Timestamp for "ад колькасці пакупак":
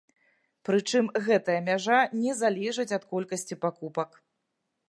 3.01-4.21